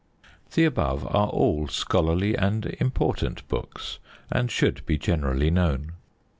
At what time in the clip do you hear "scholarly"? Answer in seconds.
1.67-2.35